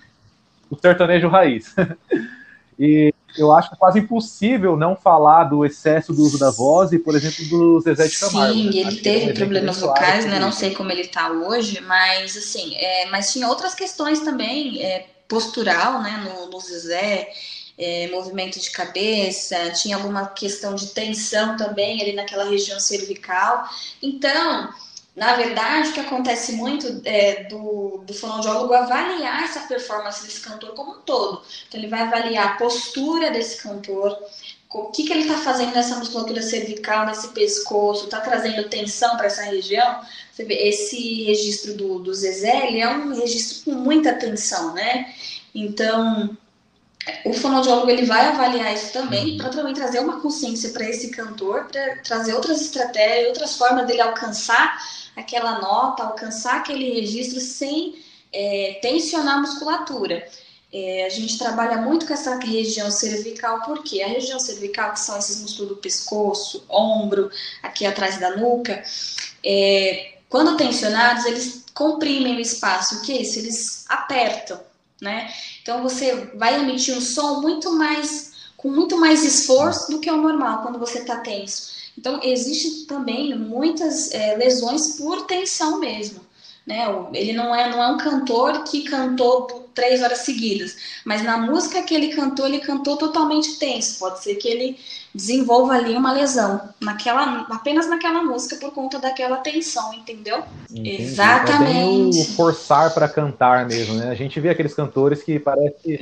[0.68, 1.74] o sertanejo raiz.
[2.78, 6.92] e eu acho que é quase impossível não falar do excesso do uso da voz
[6.92, 8.52] e, por exemplo, do Zezé de Camargo.
[8.52, 8.76] Sim, né?
[8.76, 10.38] ele teve é problemas vocais, né?
[10.38, 15.06] Não sei como ele está hoje, mas assim, é, mas tinha outras questões também, é,
[15.26, 17.30] postural, né, no, no Zezé
[17.82, 23.68] é, movimento de cabeça, tinha alguma questão de tensão também ali naquela região cervical.
[24.00, 24.72] Então,
[25.16, 30.70] na verdade, o que acontece muito é do, do fonoaudiólogo avaliar essa performance desse cantor
[30.74, 31.42] como um todo.
[31.68, 34.16] Então, ele vai avaliar a postura desse cantor,
[34.74, 39.26] o que, que ele está fazendo nessa musculatura cervical, nesse pescoço, está trazendo tensão para
[39.26, 40.00] essa região.
[40.32, 45.12] Você vê, esse registro do, do Zezé, ele é um registro com muita tensão, né?
[45.54, 46.34] Então,
[47.24, 51.64] o fonoaudiólogo ele vai avaliar isso também, para também trazer uma consciência para esse cantor,
[51.64, 54.78] para trazer outras estratégias, outras formas dele alcançar
[55.16, 57.96] aquela nota, alcançar aquele registro sem
[58.32, 60.26] é, tensionar a musculatura.
[60.72, 65.18] É, a gente trabalha muito com essa região cervical, porque a região cervical, que são
[65.18, 67.30] esses músculos do pescoço, ombro,
[67.62, 68.82] aqui atrás da nuca,
[69.44, 72.96] é, quando tensionados, eles comprimem o espaço.
[72.96, 73.38] O que é isso?
[73.38, 74.71] Eles apertam
[75.02, 75.30] né?
[75.60, 80.16] Então você vai emitir um som muito mais com muito mais esforço do que o
[80.16, 81.72] normal quando você está tenso.
[81.98, 86.20] Então existe também muitas é, lesões por tensão mesmo.
[86.66, 86.86] Né?
[87.12, 91.82] Ele não é, não é um cantor que cantou três horas seguidas, mas na música
[91.82, 93.98] que ele cantou, ele cantou totalmente tenso.
[93.98, 94.78] Pode ser que ele
[95.14, 100.42] desenvolva ali uma lesão, naquela, apenas naquela música por conta daquela tensão, entendeu?
[100.70, 101.02] Entendi.
[101.02, 102.18] Exatamente.
[102.18, 104.10] É o forçar para cantar mesmo, né?
[104.10, 106.00] A gente vê aqueles cantores que parece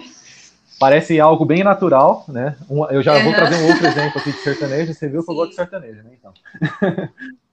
[0.79, 2.57] parece algo bem natural, né?
[2.91, 3.25] Eu já uhum.
[3.25, 4.95] vou trazer um outro exemplo aqui de sertanejo.
[4.95, 6.11] Você viu que eu gosto de sertanejo, né?
[6.19, 6.33] Então.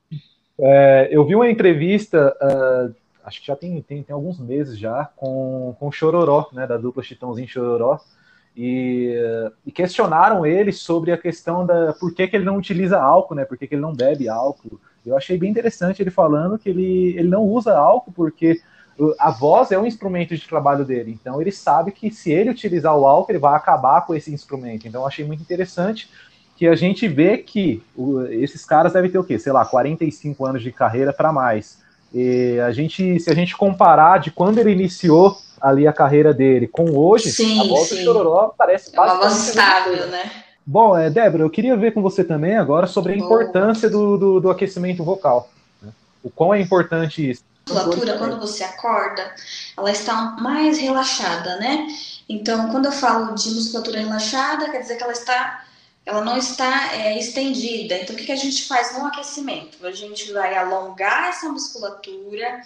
[0.60, 5.10] É, eu vi uma entrevista, uh, acho que já tem, tem, tem, alguns meses já,
[5.16, 8.00] com, com o Chororó, né, da dupla Chitãozinho Chororó,
[8.56, 9.14] e,
[9.64, 13.46] e, questionaram ele sobre a questão da por que, que ele não utiliza álcool, né,
[13.46, 14.80] por que, que ele não bebe álcool.
[15.06, 18.60] Eu achei bem interessante ele falando que ele, ele não usa álcool porque
[19.20, 22.98] a voz é um instrumento de trabalho dele, então ele sabe que se ele utilizar
[22.98, 24.88] o álcool, ele vai acabar com esse instrumento.
[24.88, 26.10] Então eu achei muito interessante
[26.58, 29.38] que a gente vê que o, esses caras devem ter o quê?
[29.38, 31.78] Sei lá, 45 anos de carreira para mais.
[32.12, 36.68] E a gente, se a gente comparar de quando ele iniciou ali a carreira dele
[36.68, 37.98] com hoje, sim, a voz sim.
[37.98, 40.32] do Chororó parece é voz estável, né?
[40.66, 44.40] Bom, é, Débora, eu queria ver com você também agora sobre a importância do, do,
[44.40, 45.50] do aquecimento vocal.
[45.82, 45.92] Né?
[46.24, 47.44] O quão é importante isso.
[47.70, 49.32] A musculatura, quando você acorda,
[49.78, 51.88] ela está mais relaxada, né?
[52.28, 55.64] Então, quando eu falo de musculatura relaxada, quer dizer que ela está
[56.08, 57.98] ela não está é, estendida.
[57.98, 59.86] Então, o que, que a gente faz no aquecimento?
[59.86, 62.62] A gente vai alongar essa musculatura,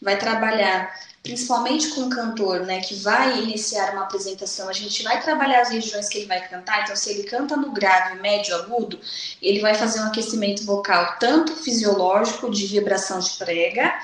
[0.00, 5.20] vai trabalhar principalmente com o cantor, né, que vai iniciar uma apresentação, a gente vai
[5.22, 6.82] trabalhar as regiões que ele vai cantar.
[6.82, 9.00] Então, se ele canta no grave, médio, agudo,
[9.42, 13.98] ele vai fazer um aquecimento vocal tanto fisiológico de vibração de prega,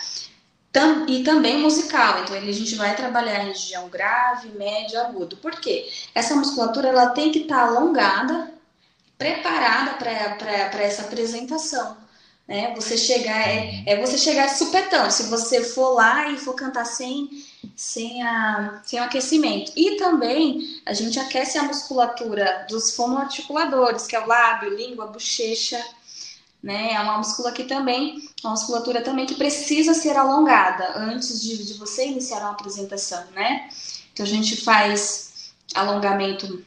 [0.72, 2.22] tam, e também musical.
[2.22, 5.36] Então, a gente vai trabalhar a região grave, médio, agudo.
[5.36, 5.88] Por quê?
[6.12, 8.59] Essa musculatura ela tem que estar tá alongada,
[9.20, 11.94] preparada para essa apresentação.
[12.48, 12.74] Né?
[12.74, 15.10] Você chegar é, é você chegar de supetão.
[15.10, 17.28] Se você for lá e for cantar sem
[17.76, 19.72] sem, a, sem o aquecimento.
[19.76, 25.82] E também a gente aquece a musculatura dos fonoarticuladores, que é o lábio, língua, bochecha,
[26.62, 26.92] né?
[26.94, 31.74] É uma musculatura que também, uma musculatura também que precisa ser alongada antes de, de
[31.74, 33.68] você iniciar uma apresentação, né?
[34.12, 36.64] Então a gente faz alongamento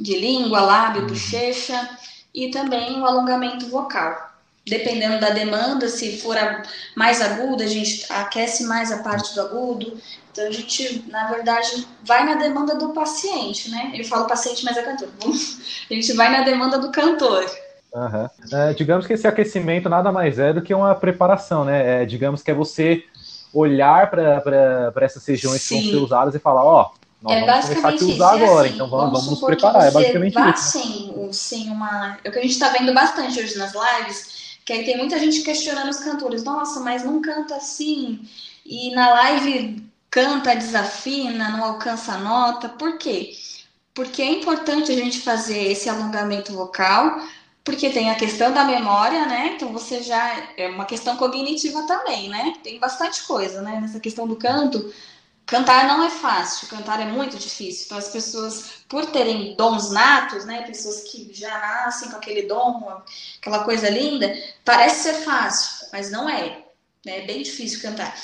[0.00, 1.08] de língua, lábio, uhum.
[1.08, 1.88] bochecha
[2.34, 4.30] e também o alongamento vocal
[4.70, 6.36] dependendo da demanda, se for
[6.94, 9.98] mais aguda, a gente aquece mais a parte do agudo.
[10.30, 13.92] Então a gente, na verdade, vai na demanda do paciente, né?
[13.94, 15.08] Eu falo paciente, mas é cantor.
[15.90, 17.44] A gente vai na demanda do cantor.
[17.92, 18.28] Uhum.
[18.52, 22.02] É, digamos que esse aquecimento nada mais é do que uma preparação, né?
[22.02, 23.02] É, digamos que é você
[23.52, 25.80] olhar para essas regiões Sim.
[25.80, 28.22] que vão ser usadas e falar, ó, nós é vamos começar a usar isso.
[28.24, 29.86] agora, assim, então vamos, vamos nos preparar.
[29.86, 30.70] É basicamente vá isso.
[30.70, 32.18] Sem, sem uma.
[32.24, 35.18] É o que a gente está vendo bastante hoje nas lives que aí tem muita
[35.18, 36.44] gente questionando os cantores.
[36.44, 38.20] Nossa, mas não canta assim.
[38.64, 42.68] E na live canta, desafina, não alcança a nota.
[42.68, 43.32] Por quê?
[43.92, 47.20] Porque é importante a gente fazer esse alongamento vocal,
[47.64, 49.54] porque tem a questão da memória, né?
[49.56, 52.54] Então você já é uma questão cognitiva também, né?
[52.62, 53.80] Tem bastante coisa, né?
[53.80, 54.92] Nessa questão do canto.
[55.46, 57.86] Cantar não é fácil, cantar é muito difícil.
[57.86, 63.02] Então, as pessoas, por terem dons natos, né, pessoas que já nascem com aquele dom,
[63.40, 64.32] aquela coisa linda,
[64.64, 66.64] parece ser fácil, mas não é.
[67.04, 67.18] Né?
[67.18, 68.14] É bem difícil cantar.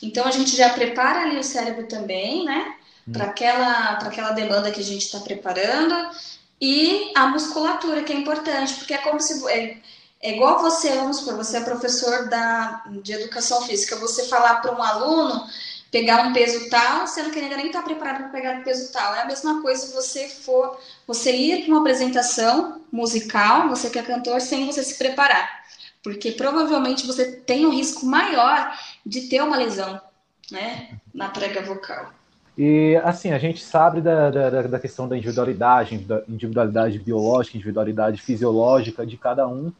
[0.00, 2.76] Então, a gente já prepara ali o cérebro também, né,
[3.08, 3.12] hum.
[3.12, 5.94] para aquela, aquela demanda que a gente está preparando,
[6.60, 9.46] e a musculatura, que é importante, porque é como se.
[9.50, 9.76] É,
[10.22, 14.74] é igual você, vamos supor, você é professor da, de educação física, você falar para
[14.74, 15.46] um aluno
[15.90, 18.92] pegar um peso tal, sendo que ele ainda nem está preparado para pegar um peso
[18.92, 19.14] tal.
[19.14, 23.98] É a mesma coisa se você for, você ir para uma apresentação musical, você que
[23.98, 25.64] é cantor, sem você se preparar.
[26.02, 28.72] Porque provavelmente você tem um risco maior
[29.04, 30.00] de ter uma lesão,
[30.50, 32.12] né, na prega vocal.
[32.56, 35.94] E assim, a gente sabe da, da, da questão da individualidade,
[36.26, 39.72] individualidade biológica, individualidade fisiológica de cada um.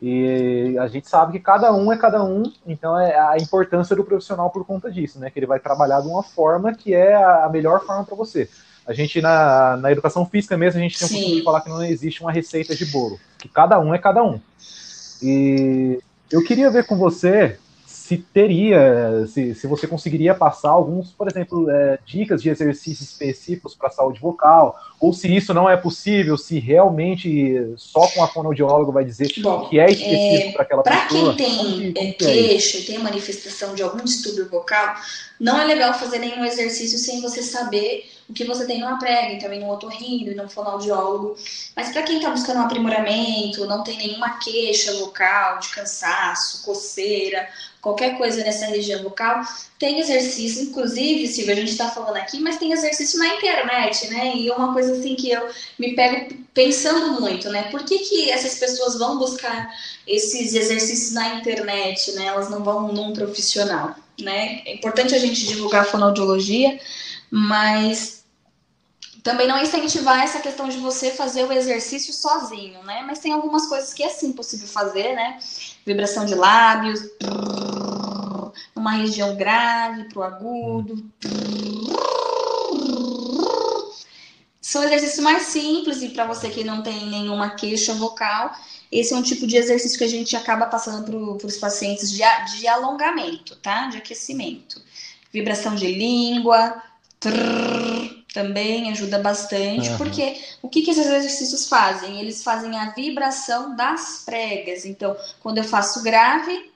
[0.00, 4.04] E a gente sabe que cada um é cada um, então é a importância do
[4.04, 5.30] profissional por conta disso, né?
[5.30, 8.48] Que ele vai trabalhar de uma forma que é a melhor forma para você.
[8.86, 11.68] A gente, na, na educação física mesmo, a gente tem o costume de falar que
[11.68, 14.38] não existe uma receita de bolo, que cada um é cada um.
[15.22, 15.98] E
[16.30, 17.58] eu queria ver com você
[18.06, 23.74] se teria, se, se você conseguiria passar alguns, por exemplo, é, dicas de exercícios específicos
[23.74, 28.28] para a saúde vocal, ou se isso não é possível, se realmente só com a
[28.28, 31.34] fonoaudiólogo vai dizer Bom, que é específico é, para aquela pra pessoa.
[31.34, 34.94] Para quem tem é, queixo, é tem manifestação de algum distúrbio vocal,
[35.40, 39.34] não é legal fazer nenhum exercício sem você saber o que você tem numa prega,
[39.34, 41.36] e também no otorrino e no fonoaudiólogo.
[41.74, 47.48] Mas para quem está buscando um aprimoramento, não tem nenhuma queixa local de cansaço, coceira,
[47.86, 49.42] qualquer coisa nessa região vocal,
[49.78, 54.32] tem exercício, inclusive, Silvia, a gente está falando aqui, mas tem exercício na internet, né?
[54.34, 57.70] E uma coisa assim que eu me pego pensando muito, né?
[57.70, 59.72] Por que, que essas pessoas vão buscar
[60.04, 62.26] esses exercícios na internet, né?
[62.26, 64.62] Elas não vão num profissional, né?
[64.64, 66.80] É importante a gente divulgar a fonoaudiologia,
[67.30, 68.15] mas
[69.26, 73.02] também não incentivar essa questão de você fazer o exercício sozinho, né?
[73.04, 75.40] Mas tem algumas coisas que é sim possível fazer, né?
[75.84, 77.00] Vibração de lábios,
[78.72, 81.04] uma região grave para o agudo.
[84.60, 88.52] São exercícios mais simples e para você que não tem nenhuma queixa vocal,
[88.92, 92.22] esse é um tipo de exercício que a gente acaba passando para os pacientes de,
[92.56, 93.88] de alongamento, tá?
[93.88, 94.80] De aquecimento.
[95.32, 96.80] Vibração de língua.
[97.18, 99.96] Trrr, também ajuda bastante, uhum.
[99.96, 102.20] porque o que, que esses exercícios fazem?
[102.20, 104.84] Eles fazem a vibração das pregas.
[104.84, 106.70] Então, quando eu faço grave,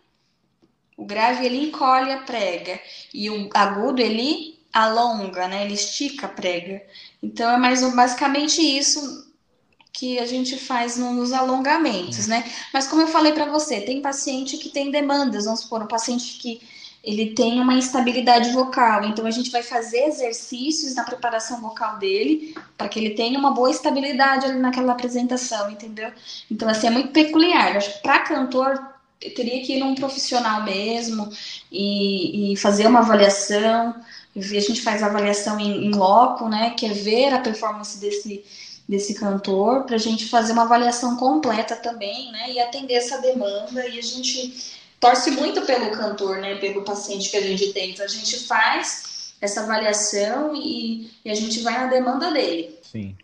[0.97, 2.81] o grave ele encolhe a prega
[3.13, 5.67] e o agudo ele alonga, né?
[5.67, 6.83] Ele estica a prega.
[7.23, 9.29] Então é mais basicamente isso
[9.93, 12.51] que a gente faz nos alongamentos, né?
[12.73, 16.39] Mas como eu falei para você, tem paciente que tem demandas, vamos supor, um paciente
[16.39, 16.63] que
[17.03, 19.05] ele tem uma instabilidade vocal.
[19.05, 23.53] Então a gente vai fazer exercícios na preparação vocal dele para que ele tenha uma
[23.53, 26.13] boa estabilidade ali naquela apresentação, entendeu?
[26.51, 27.79] Então assim é muito peculiar.
[28.03, 28.79] Para cantor
[29.19, 31.31] teria que ir num profissional mesmo
[31.73, 33.95] e, e fazer uma avaliação.
[34.37, 36.71] A gente faz avaliação em, em loco, né?
[36.71, 38.45] Que é ver a performance desse
[38.91, 42.51] desse cantor para a gente fazer uma avaliação completa também, né?
[42.51, 47.37] E atender essa demanda e a gente torce muito pelo cantor, né, pelo paciente que
[47.39, 47.91] a gente tem.
[47.91, 52.79] Então a gente faz essa avaliação e, e a gente vai na demanda dele.
[52.83, 53.17] Sim.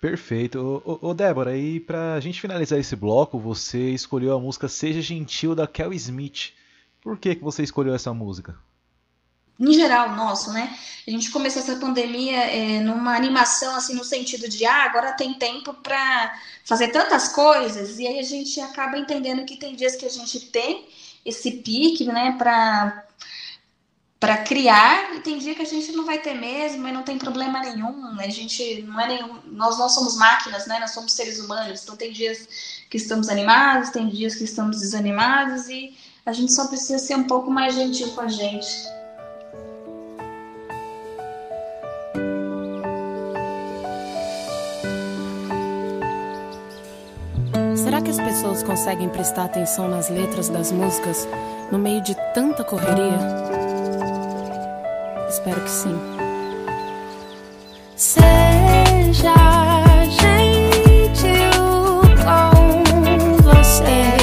[0.00, 0.58] Perfeito.
[0.58, 5.02] Ô, ô, ô Débora, e pra gente finalizar esse bloco, você escolheu a música Seja
[5.02, 6.52] Gentil da Kel Smith.
[7.02, 8.56] Por que, que você escolheu essa música?
[9.60, 10.74] Em geral nosso, né?
[11.06, 15.34] A gente começou essa pandemia é, numa animação assim no sentido de ah, agora tem
[15.34, 16.34] tempo para
[16.64, 20.40] fazer tantas coisas e aí a gente acaba entendendo que tem dias que a gente
[20.46, 20.88] tem
[21.24, 23.06] esse pique, né, para
[24.18, 27.16] para criar e tem dia que a gente não vai ter mesmo e não tem
[27.16, 28.20] problema nenhum.
[28.20, 30.78] A gente não é nenhum, nós não somos máquinas, né?
[30.78, 31.82] Nós somos seres humanos.
[31.82, 35.96] Então tem dias que estamos animados, tem dias que estamos desanimados e
[36.26, 38.68] a gente só precisa ser um pouco mais gentil com a gente.
[48.50, 51.28] Pessoas conseguem prestar atenção nas letras das músicas
[51.70, 53.18] no meio de tanta correria?
[55.28, 55.96] Espero que sim.
[57.94, 59.34] Seja
[60.20, 61.22] gentil
[62.24, 64.16] com você.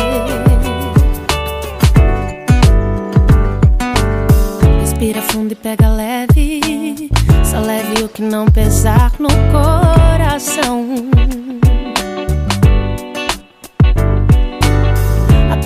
[4.81, 7.09] Respira fundo e pega leve.
[7.45, 10.85] Só leve o que não pesar no coração.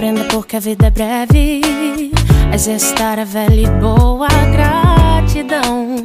[0.02, 1.62] Aprenda porque a vida é breve.
[2.52, 5.96] Exercitar a velha e boa gratidão.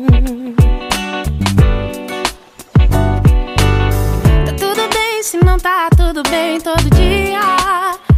[4.44, 7.40] Tá tudo bem se não tá tudo bem todo dia.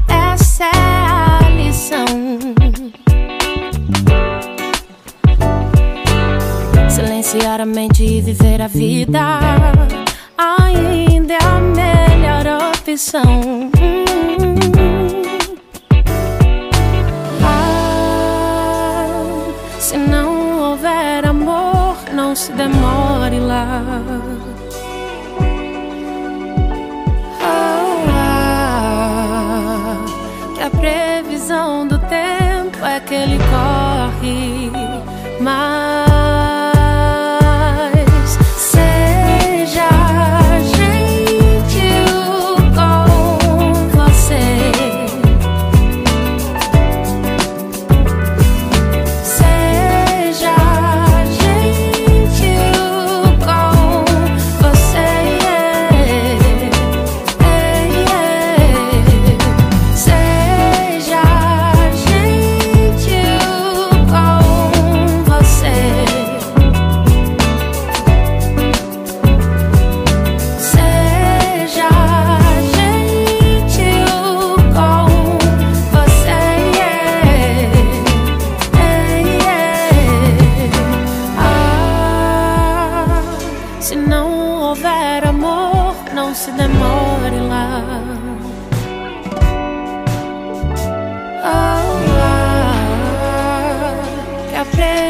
[0.09, 2.05] Essa é a lição.
[6.91, 9.21] Silenciar a mente e viver a vida
[10.37, 13.71] ainda é a melhor opção.
[22.39, 23.83] Se demore lá.
[27.43, 29.97] Oh, ah,
[30.55, 34.71] que a previsão do tempo é que ele corre,
[35.41, 35.88] mas
[94.61, 95.09] Este é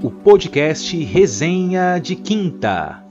[0.00, 3.02] o podcast Resenha de Quinta.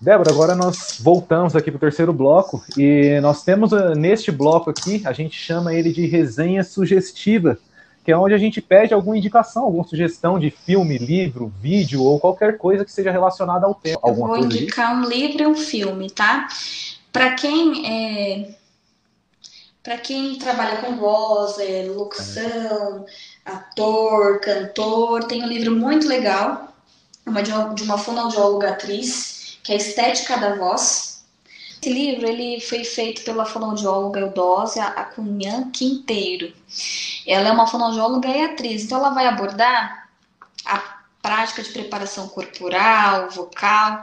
[0.00, 4.70] Débora, agora nós voltamos aqui para o terceiro bloco e nós temos uh, neste bloco
[4.70, 7.58] aqui, a gente chama ele de resenha sugestiva,
[8.04, 12.20] que é onde a gente pede alguma indicação, alguma sugestão de filme, livro, vídeo ou
[12.20, 13.98] qualquer coisa que seja relacionada ao tema.
[14.04, 16.46] Eu vou indicar um livro e um filme, tá?
[17.12, 18.57] Para quem é...
[19.82, 23.06] para quem trabalha com voz, é, locução,
[23.44, 26.74] ator, cantor, tem um livro muito legal,
[27.26, 31.24] uma de uma, de uma fonoaudióloga atriz que é Estética da Voz.
[31.80, 36.52] Esse livro ele foi feito pela fonoaudióloga Eudósia Acunhan Quinteiro.
[37.26, 40.08] Ela é uma fonoaudióloga e atriz, então ela vai abordar
[40.64, 44.02] a prática de preparação corporal, vocal.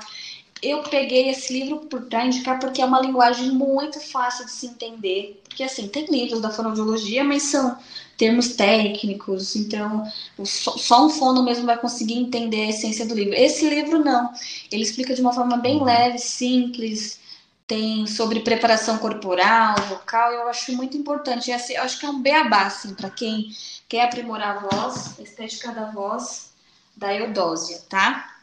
[0.62, 5.42] Eu peguei esse livro para indicar porque é uma linguagem muito fácil de se entender.
[5.48, 7.78] Porque, assim, tem livros da fonoaudiologia, mas são
[8.18, 10.10] termos técnicos, então
[10.46, 13.34] só um fono mesmo vai conseguir entender a essência do livro.
[13.34, 14.32] Esse livro não,
[14.72, 15.84] ele explica de uma forma bem uhum.
[15.84, 17.20] leve, simples,
[17.68, 21.52] tem sobre preparação corporal, vocal, eu acho muito importante.
[21.52, 23.50] Esse, eu acho que é um beabá, assim, para quem
[23.90, 26.52] quer aprimorar a voz, a estética da voz
[26.96, 28.35] da Eudósia, tá?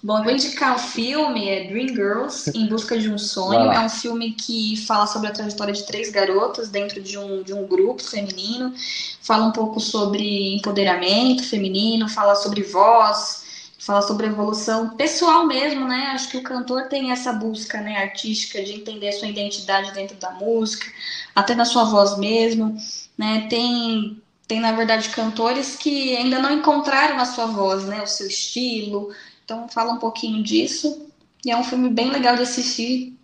[0.00, 3.72] Bom, eu vou indicar o filme, é Dream Girls, Em Busca de um Sonho.
[3.72, 7.52] É um filme que fala sobre a trajetória de três garotas dentro de um, de
[7.52, 8.72] um grupo feminino.
[9.20, 16.10] Fala um pouco sobre empoderamento feminino, fala sobre voz, fala sobre evolução pessoal mesmo, né?
[16.12, 20.16] Acho que o cantor tem essa busca né, artística de entender a sua identidade dentro
[20.16, 20.86] da música,
[21.34, 22.76] até na sua voz mesmo,
[23.16, 23.48] né?
[23.50, 28.00] Tem, tem na verdade, cantores que ainda não encontraram a sua voz, né?
[28.02, 29.10] O seu estilo,
[29.48, 31.08] então fala um pouquinho disso.
[31.42, 33.18] E é um filme bem legal de assistir.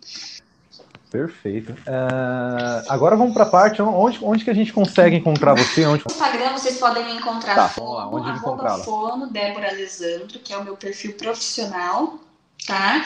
[1.11, 1.71] Perfeito.
[1.73, 5.85] Uh, agora vamos para a parte onde, onde que a gente consegue encontrar você?
[5.85, 6.03] Onde...
[6.03, 8.83] No Instagram vocês podem me encontrar tá, fono, lá, onde encontrá-la?
[8.83, 12.19] fono Débora Alessandro, que é o meu perfil profissional,
[12.65, 13.05] tá?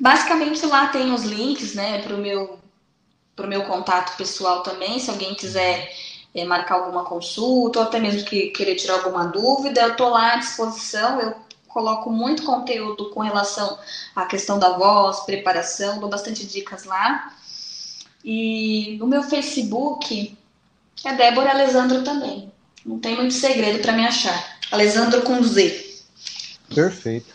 [0.00, 2.58] Basicamente lá tem os links, né, para o meu,
[3.36, 5.92] pro meu contato pessoal também, se alguém quiser
[6.34, 10.32] é, marcar alguma consulta, ou até mesmo que querer tirar alguma dúvida, eu tô lá
[10.32, 11.43] à disposição, eu
[11.74, 13.76] coloco muito conteúdo com relação
[14.14, 17.34] à questão da voz, preparação, dou bastante dicas lá.
[18.24, 20.38] E no meu Facebook
[21.04, 22.50] é Débora Alessandro também.
[22.86, 24.56] Não tem muito segredo para me achar.
[24.70, 26.02] Alessandro com Z.
[26.72, 27.34] Perfeito.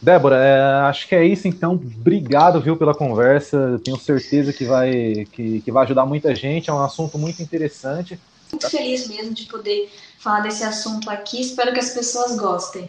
[0.00, 1.72] Débora, é, acho que é isso então.
[1.72, 3.80] Obrigado, viu, pela conversa.
[3.82, 6.68] tenho certeza que vai, que, que vai ajudar muita gente.
[6.68, 8.20] É um assunto muito interessante.
[8.50, 11.40] Muito feliz mesmo de poder falar desse assunto aqui.
[11.40, 12.88] Espero que as pessoas gostem.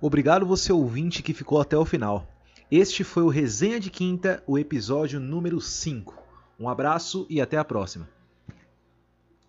[0.00, 2.26] Obrigado você ouvinte que ficou até o final.
[2.70, 6.14] Este foi o Resenha de Quinta, o episódio número 5.
[6.58, 8.15] Um abraço e até a próxima.